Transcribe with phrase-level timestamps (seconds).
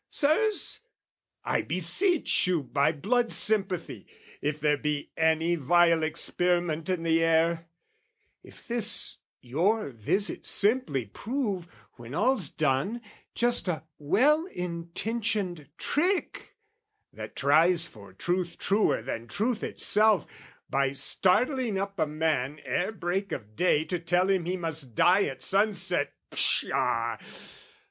[0.09, 0.79] Sirs,
[1.43, 4.07] I beseech you by blood sympathy,
[4.41, 7.67] If there be any vile experiment In the air,
[8.41, 11.67] if this your visit simply prove,
[11.97, 13.01] When all's done,
[13.35, 16.55] just a well intentioned trick,
[17.13, 20.25] That tries for truth truer than truth itself,
[20.67, 25.25] By startling up a man, ere break of day, To tell him he must die
[25.25, 27.17] at sunset, pshaw!